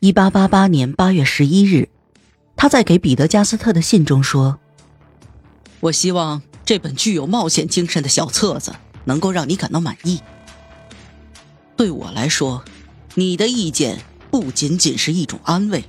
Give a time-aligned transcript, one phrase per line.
[0.00, 1.88] 一八八八年八月十一日，
[2.56, 4.58] 他在给彼得加斯特的信中说
[5.80, 10.20] ：“我希望这本具有冒险精神的小册子能够让你感到满意。
[11.74, 12.62] 对我来说，
[13.14, 13.98] 你的意见
[14.30, 15.82] 不仅仅是一种安慰。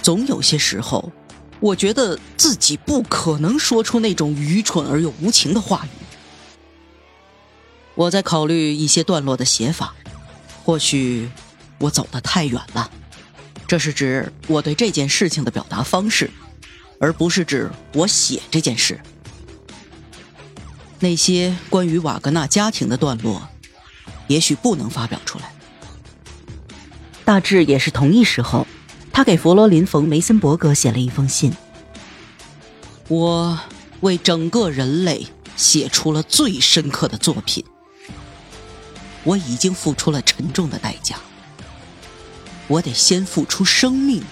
[0.00, 1.10] 总有些时候，
[1.58, 5.88] 我觉得自己不可能说出那种愚蠢而又无情的话语。
[7.96, 9.92] 我在考虑一些段落的写法，
[10.64, 11.28] 或许……”
[11.78, 12.90] 我走得太远了，
[13.66, 16.30] 这是指我对这件事情的表达方式，
[16.98, 19.00] 而不是指我写这件事。
[21.00, 23.48] 那些关于瓦格纳家庭的段落，
[24.26, 25.52] 也许不能发表出来。
[27.24, 28.66] 大致也是同一时候，
[29.12, 31.54] 他给弗罗林·冯·梅森伯格写了一封信。
[33.08, 33.58] 我
[34.00, 37.62] 为整个人类写出了最深刻的作品，
[39.24, 41.16] 我已经付出了沉重的代价。
[42.66, 44.22] 我得先付出生命，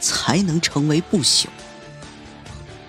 [0.00, 1.46] 才能成为不朽。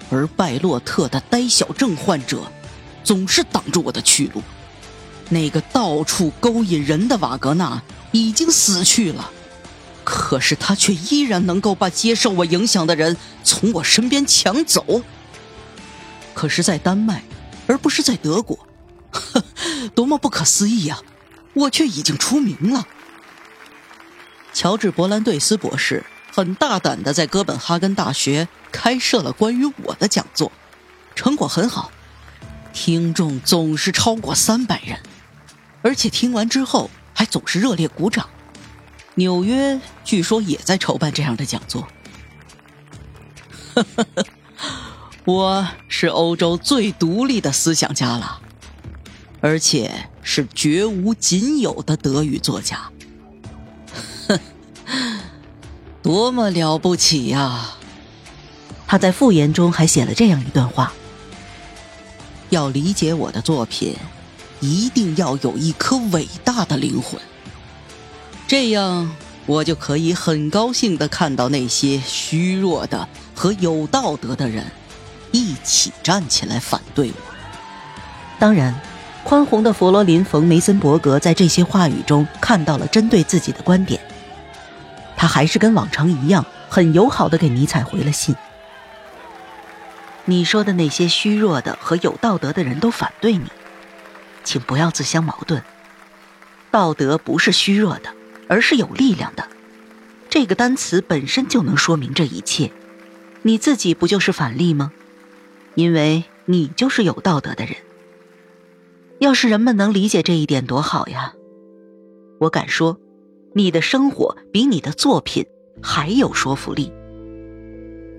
[0.10, 2.44] 而拜洛特的呆小症患者，
[3.04, 4.42] 总是挡住我的去路。
[5.30, 9.32] 那个到处勾引人的瓦格纳已经死去了，
[10.04, 15.02] 可是他却依然能够把接受我影响的人从我身边抢走。
[16.36, 17.24] 可是，在丹麦，
[17.66, 18.60] 而不是在德国，
[19.12, 19.44] 呵，
[19.96, 21.02] 多么不可思议啊！
[21.54, 22.88] 我却已经出名了。
[24.54, 30.52] 乔治·伯兰对斯博士很大胆的在哥本哈根大学开设了关于我的讲座，
[31.16, 31.92] 成果很好，
[32.72, 35.00] 听众总是超过三百人，
[35.82, 38.30] 而且听完之后还总是热烈鼓掌。
[39.16, 41.88] 纽约据说也在筹办这样的讲座。
[45.26, 48.40] 我是欧洲最独立的思想家了，
[49.42, 52.92] 而且是绝无仅有的德语作家。
[56.14, 57.72] 多么了不起呀！
[58.86, 60.94] 他在复言中还写了这样一段话：
[62.52, 63.96] 要理解我的作品，
[64.60, 67.20] 一定要有一颗伟大的灵魂，
[68.46, 69.12] 这样
[69.48, 74.68] 我就可以很高兴的看到那些虚弱的和有道德的人
[75.32, 77.34] 一起站起来反对我。
[78.38, 78.80] 当然，
[79.24, 84.00] 宽宏的佛罗林·冯·梅森伯格在这些话语中看到了针对自己的观点。
[85.24, 88.36] 他还是跟往常一样，很友好的给尼采回了信。
[90.26, 93.46] 你说的那些虚弱的和有道德的人都反对你，
[94.44, 95.64] 请不要自相矛盾。
[96.72, 98.14] 道德不是虚弱的，
[98.50, 99.48] 而是有力量的。
[100.30, 102.74] 这个单词本身就能说明这一切。
[103.44, 104.92] 你自己不就是反例吗？
[105.76, 107.78] 因为你就是有道德的人。
[109.20, 111.32] 要是人们能理解这一点，多好呀！
[112.42, 113.00] 我敢说。
[113.56, 115.46] 你的生活比你的作品
[115.80, 116.92] 还有说服力。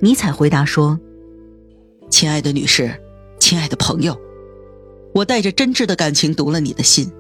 [0.01, 0.99] 尼采回答说
[2.09, 2.95] ：“亲爱的女士，
[3.41, 4.17] 亲爱的朋友，
[5.13, 7.11] 我带着真挚的感情读了你的信。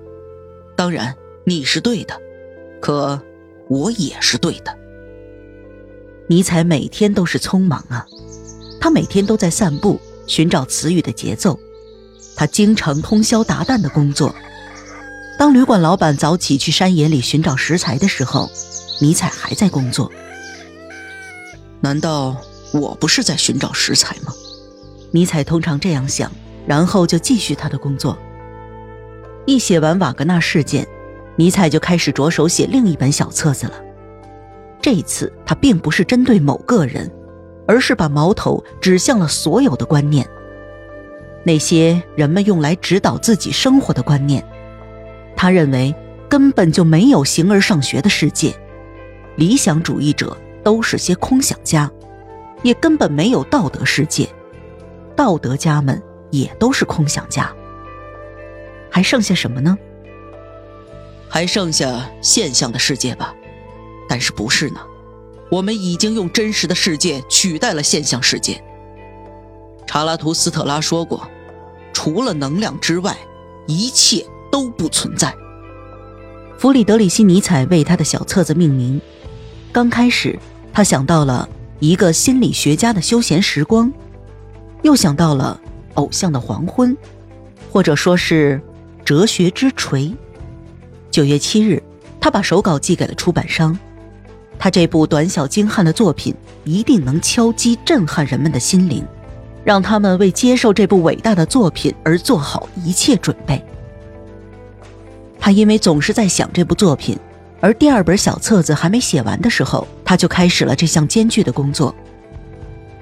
[0.76, 2.16] 当然，你是对的，
[2.80, 3.20] 可
[3.68, 4.78] 我也是对的。”
[6.28, 8.06] 尼采每天都是匆忙啊，
[8.80, 11.58] 他每天都在散步，寻找词语的节奏，
[12.36, 14.32] 他经常通宵达旦的工作。
[15.36, 18.48] 当旅馆老板早起去山野里寻找食材的时候，
[19.00, 20.10] 尼采还在工作。
[21.80, 22.36] 难道
[22.72, 24.32] 我不是在寻找食材吗？
[25.10, 26.30] 尼采通常这样想，
[26.66, 28.16] 然后就继续他的工作。
[29.44, 30.86] 一写完瓦格纳事件，
[31.36, 33.74] 尼采就开始着手写另一本小册子了。
[34.80, 37.10] 这一次，他并不是针对某个人，
[37.66, 40.26] 而是把矛头指向了所有的观念，
[41.44, 44.42] 那些人们用来指导自己生活的观念。
[45.44, 45.94] 他认为
[46.26, 48.58] 根本就没有形而上学的世界，
[49.36, 51.90] 理想主义者都是些空想家，
[52.62, 54.26] 也根本没有道德世界，
[55.14, 57.54] 道德家们也都是空想家。
[58.90, 59.76] 还剩下什么呢？
[61.28, 63.34] 还剩下现象的世界吧，
[64.08, 64.80] 但是不是呢？
[65.50, 68.64] 我们已经用真实的世界取代了现象世界。
[69.86, 71.28] 查拉图斯特拉说过，
[71.92, 73.14] 除了能量之外，
[73.66, 74.24] 一切。
[74.52, 75.34] 都不存在。
[76.64, 78.98] 弗里德里希·尼采为他的小册子命名。
[79.70, 80.38] 刚开始，
[80.72, 81.46] 他想到了
[81.78, 83.92] 一个心理学家的休闲时光，
[84.80, 85.60] 又想到了
[85.92, 86.96] 偶像的黄昏，
[87.70, 88.58] 或者说是
[89.04, 90.10] 哲学之锤。
[91.10, 91.82] 九月七日，
[92.18, 93.78] 他把手稿寄给了出版商。
[94.58, 96.34] 他这部短小精悍的作品
[96.64, 99.04] 一定能敲击震撼人们的心灵，
[99.64, 103.62] 让他们为接受这部伟大的作品而做好一切准备。
[105.44, 107.18] 他因为总是在想这部作品，
[107.60, 111.94] 而第二本小册子还没写完的时候，他就开始了这项艰巨的工作。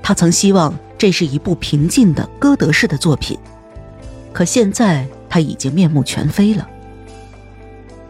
[0.03, 3.39] 他曾希望这是一部平静的歌德式的作品，
[4.33, 6.69] 可现在他已经面目全非了。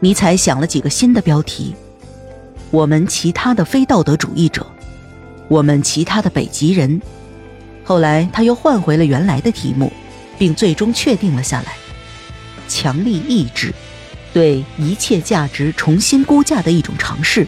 [0.00, 1.74] 尼采想了几个新的标题：
[2.70, 4.66] 我们其他的非道德主义者，
[5.46, 7.02] 我们其他的北极人。
[7.84, 9.92] 后来他又换回了原来的题目，
[10.38, 11.74] 并最终确定了下来：
[12.66, 13.74] 强力意志。
[14.32, 17.46] 对一切价值重新估价的一种尝试。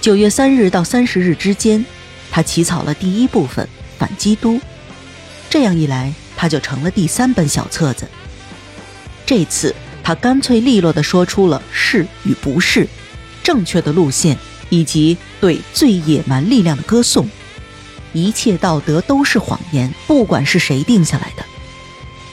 [0.00, 1.84] 九月三日到三十日之间，
[2.30, 3.64] 他起草了第一部分
[3.98, 4.54] 《反基督》，
[5.48, 8.08] 这样一来，他就成了第三本小册子。
[9.24, 12.86] 这次他干脆利落地说出了是与不是，
[13.42, 14.36] 正确的路线，
[14.68, 17.26] 以及对最野蛮力量的歌颂。
[18.12, 21.44] 一切道德都是谎言，不管是谁定下来的，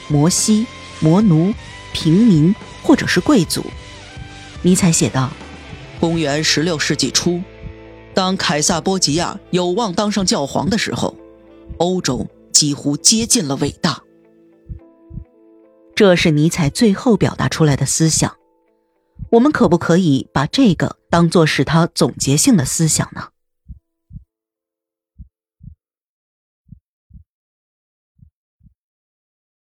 [0.08, 0.66] 摩西、
[1.00, 1.54] 魔奴、
[1.92, 2.54] 平民。
[2.82, 3.64] 或者是贵族，
[4.62, 5.30] 尼采写道
[6.00, 7.40] ：“公元十六世纪初，
[8.12, 11.16] 当凯撒·波吉亚有望当上教皇的时候，
[11.78, 14.02] 欧洲几乎接近了伟大。”
[15.94, 18.34] 这是尼采最后表达出来的思想。
[19.30, 23.28] 我们可不可以把这个当做是他总结性的思想呢？